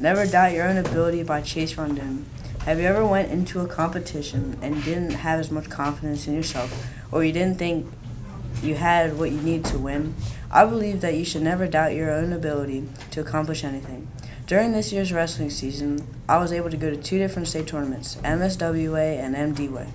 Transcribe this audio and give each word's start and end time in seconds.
Never 0.00 0.26
Doubt 0.26 0.54
Your 0.54 0.66
Own 0.66 0.78
Ability 0.78 1.24
by 1.24 1.42
Chase 1.42 1.76
Rondon. 1.76 2.24
Have 2.60 2.78
you 2.80 2.86
ever 2.86 3.04
went 3.04 3.30
into 3.30 3.60
a 3.60 3.66
competition 3.66 4.56
and 4.62 4.82
didn't 4.82 5.10
have 5.10 5.38
as 5.38 5.50
much 5.50 5.68
confidence 5.68 6.26
in 6.26 6.32
yourself 6.32 6.88
or 7.12 7.22
you 7.22 7.32
didn't 7.32 7.58
think 7.58 7.86
you 8.62 8.76
had 8.76 9.18
what 9.18 9.30
you 9.30 9.42
need 9.42 9.62
to 9.66 9.78
win? 9.78 10.14
I 10.50 10.64
believe 10.64 11.02
that 11.02 11.16
you 11.16 11.24
should 11.26 11.42
never 11.42 11.66
doubt 11.66 11.92
your 11.92 12.10
own 12.10 12.32
ability 12.32 12.88
to 13.10 13.20
accomplish 13.20 13.62
anything. 13.62 14.08
During 14.46 14.72
this 14.72 14.90
year's 14.90 15.12
wrestling 15.12 15.50
season, 15.50 16.06
I 16.26 16.38
was 16.38 16.50
able 16.50 16.70
to 16.70 16.78
go 16.78 16.88
to 16.88 16.96
two 16.96 17.18
different 17.18 17.48
state 17.48 17.66
tournaments, 17.66 18.16
MSWA 18.24 19.18
and 19.18 19.36
MDWA. 19.54 19.90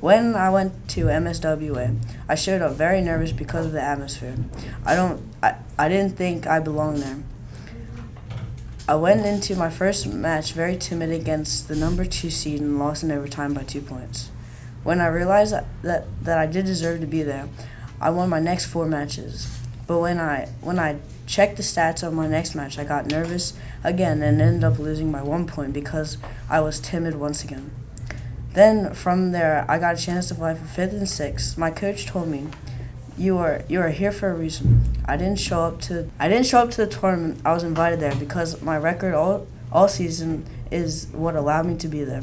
When 0.00 0.34
I 0.34 0.50
went 0.50 0.88
to 0.88 1.04
MSWA, 1.04 1.96
I 2.28 2.34
showed 2.34 2.60
up 2.60 2.72
very 2.72 3.00
nervous 3.00 3.30
because 3.30 3.66
of 3.66 3.72
the 3.72 3.82
atmosphere. 3.82 4.34
I 4.84 4.96
don't 4.96 5.22
I, 5.44 5.54
I 5.78 5.88
didn't 5.88 6.16
think 6.16 6.48
I 6.48 6.58
belonged 6.58 6.98
there. 6.98 7.18
I 8.88 8.94
went 8.94 9.26
into 9.26 9.54
my 9.54 9.68
first 9.68 10.06
match 10.06 10.54
very 10.54 10.74
timid 10.74 11.10
against 11.10 11.68
the 11.68 11.76
number 11.76 12.06
two 12.06 12.30
seed 12.30 12.62
and 12.62 12.78
lost 12.78 13.02
in 13.02 13.12
overtime 13.12 13.52
by 13.52 13.64
two 13.64 13.82
points. 13.82 14.30
When 14.82 15.02
I 15.02 15.08
realized 15.08 15.52
that, 15.52 15.66
that, 15.82 16.06
that 16.24 16.38
I 16.38 16.46
did 16.46 16.64
deserve 16.64 17.02
to 17.02 17.06
be 17.06 17.22
there, 17.22 17.50
I 18.00 18.08
won 18.08 18.30
my 18.30 18.40
next 18.40 18.64
four 18.64 18.86
matches. 18.86 19.54
But 19.86 19.98
when 19.98 20.18
I 20.18 20.48
when 20.62 20.78
I 20.78 21.00
checked 21.26 21.58
the 21.58 21.62
stats 21.62 22.02
of 22.02 22.14
my 22.14 22.26
next 22.26 22.54
match, 22.54 22.78
I 22.78 22.84
got 22.84 23.10
nervous 23.10 23.52
again 23.84 24.22
and 24.22 24.40
ended 24.40 24.64
up 24.64 24.78
losing 24.78 25.12
by 25.12 25.22
one 25.22 25.46
point 25.46 25.74
because 25.74 26.16
I 26.48 26.60
was 26.60 26.80
timid 26.80 27.16
once 27.16 27.44
again. 27.44 27.70
Then 28.54 28.94
from 28.94 29.32
there, 29.32 29.66
I 29.68 29.78
got 29.78 29.98
a 29.98 30.02
chance 30.02 30.28
to 30.28 30.34
play 30.34 30.54
for 30.54 30.64
fifth 30.64 30.94
and 30.94 31.06
sixth. 31.06 31.58
My 31.58 31.70
coach 31.70 32.06
told 32.06 32.28
me 32.28 32.46
you 33.18 33.36
are 33.38 33.62
you 33.68 33.80
are 33.80 33.88
here 33.90 34.12
for 34.12 34.30
a 34.30 34.34
reason. 34.34 34.84
I 35.04 35.16
didn't 35.16 35.40
show 35.40 35.60
up 35.60 35.80
to 35.82 36.08
I 36.18 36.28
didn't 36.28 36.46
show 36.46 36.60
up 36.60 36.70
to 36.72 36.84
the 36.84 36.86
tournament. 36.86 37.40
I 37.44 37.52
was 37.52 37.64
invited 37.64 38.00
there 38.00 38.14
because 38.14 38.62
my 38.62 38.78
record 38.78 39.14
all 39.14 39.46
all 39.72 39.88
season 39.88 40.46
is 40.70 41.08
what 41.12 41.34
allowed 41.34 41.66
me 41.66 41.76
to 41.76 41.88
be 41.88 42.04
there. 42.04 42.22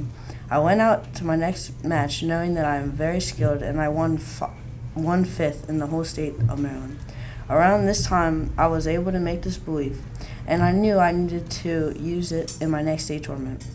I 0.49 0.59
went 0.59 0.79
out 0.79 1.13
to 1.15 1.25
my 1.25 1.35
next 1.35 1.83
match 1.83 2.23
knowing 2.23 2.53
that 2.53 2.65
I 2.65 2.77
am 2.77 2.91
very 2.91 3.19
skilled 3.19 3.61
and 3.61 3.81
I 3.81 3.89
won 3.89 4.17
f- 4.17 4.49
one 4.93 5.25
fifth 5.25 5.69
in 5.69 5.79
the 5.79 5.87
whole 5.87 6.03
state 6.03 6.35
of 6.49 6.59
Maryland. 6.59 6.99
Around 7.49 7.85
this 7.85 8.05
time, 8.05 8.53
I 8.57 8.67
was 8.67 8.87
able 8.87 9.11
to 9.11 9.19
make 9.19 9.43
this 9.43 9.57
belief, 9.57 10.01
and 10.47 10.63
I 10.63 10.71
knew 10.71 10.97
I 10.97 11.11
needed 11.11 11.51
to 11.51 11.93
use 11.99 12.31
it 12.31 12.57
in 12.59 12.71
my 12.71 12.81
next 12.81 13.05
state 13.05 13.23
tournament. 13.23 13.65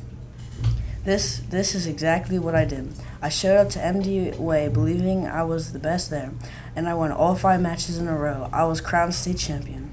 This 1.02 1.38
this 1.48 1.74
is 1.74 1.86
exactly 1.86 2.38
what 2.38 2.54
I 2.54 2.66
did. 2.66 2.92
I 3.22 3.30
showed 3.30 3.56
up 3.56 3.70
to 3.70 3.78
MDWA 3.78 4.70
believing 4.70 5.26
I 5.26 5.42
was 5.44 5.72
the 5.72 5.78
best 5.78 6.10
there, 6.10 6.32
and 6.76 6.86
I 6.86 6.92
won 6.92 7.10
all 7.10 7.34
five 7.34 7.62
matches 7.62 7.96
in 7.96 8.06
a 8.06 8.14
row. 8.16 8.50
I 8.52 8.64
was 8.64 8.82
crowned 8.82 9.14
state 9.14 9.38
champion. 9.38 9.90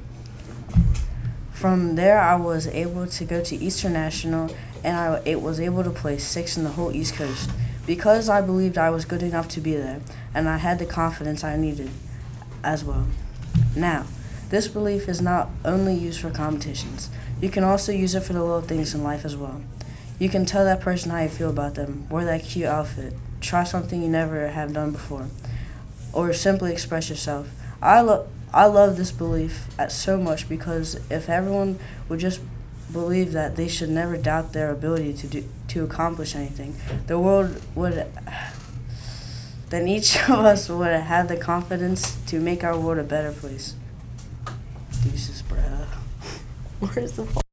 From 1.53 1.95
there, 1.95 2.19
I 2.19 2.35
was 2.35 2.67
able 2.67 3.07
to 3.07 3.25
go 3.25 3.41
to 3.41 3.55
Eastern 3.55 3.93
National, 3.93 4.53
and 4.83 4.97
I 4.97 5.21
it 5.23 5.41
was 5.41 5.61
able 5.61 5.81
to 5.85 5.91
play 5.91 6.17
sixth 6.17 6.57
in 6.57 6.65
the 6.65 6.71
whole 6.71 6.91
East 6.91 7.15
Coast 7.15 7.49
because 7.85 8.27
I 8.27 8.41
believed 8.41 8.77
I 8.77 8.89
was 8.89 9.05
good 9.05 9.23
enough 9.23 9.47
to 9.49 9.61
be 9.61 9.75
there, 9.77 10.01
and 10.33 10.49
I 10.49 10.57
had 10.57 10.77
the 10.77 10.85
confidence 10.85 11.41
I 11.41 11.55
needed 11.55 11.89
as 12.65 12.83
well. 12.83 13.07
Now, 13.77 14.07
this 14.49 14.67
belief 14.67 15.07
is 15.07 15.21
not 15.21 15.49
only 15.63 15.93
used 15.93 16.19
for 16.19 16.31
competitions. 16.31 17.09
You 17.39 17.49
can 17.49 17.63
also 17.63 17.93
use 17.93 18.13
it 18.13 18.23
for 18.23 18.33
the 18.33 18.41
little 18.41 18.61
things 18.61 18.93
in 18.93 19.03
life 19.03 19.23
as 19.23 19.37
well. 19.37 19.61
You 20.19 20.29
can 20.29 20.45
tell 20.45 20.65
that 20.65 20.81
person 20.81 21.11
how 21.11 21.21
you 21.21 21.29
feel 21.29 21.49
about 21.49 21.75
them, 21.75 22.07
wear 22.09 22.25
that 22.25 22.43
cute 22.43 22.65
outfit, 22.65 23.13
try 23.39 23.63
something 23.63 24.01
you 24.01 24.07
never 24.09 24.47
have 24.47 24.73
done 24.73 24.91
before, 24.91 25.27
or 26.11 26.33
simply 26.33 26.71
express 26.71 27.09
yourself. 27.09 27.49
I 27.81 28.01
love 28.01 28.27
I 28.53 28.65
love 28.65 28.97
this 28.97 29.11
belief 29.11 29.67
at 29.77 29.91
so 29.91 30.17
much 30.17 30.47
because 30.49 30.95
if 31.11 31.29
everyone 31.29 31.77
would 32.09 32.19
just 32.19 32.39
believe 32.91 33.33
that 33.33 33.55
they 33.57 33.67
should 33.67 33.89
never 33.89 34.17
doubt 34.17 34.53
their 34.53 34.71
ability 34.71 35.13
to 35.13 35.27
do 35.27 35.43
to 35.67 35.83
accomplish 35.83 36.33
anything, 36.33 36.75
the 37.05 37.19
world 37.19 37.61
would 37.75 38.07
then 39.69 39.87
each 39.87 40.15
of 40.29 40.39
us 40.39 40.69
would 40.69 40.87
have 40.87 41.27
the 41.27 41.37
confidence 41.37 42.17
to 42.25 42.39
make 42.39 42.63
our 42.63 42.79
world 42.79 42.97
a 42.97 43.03
better 43.03 43.31
place. 43.31 43.75
Deuces, 45.03 45.43
bruh. 45.43 45.85
Where's 46.79 47.11
the 47.13 47.46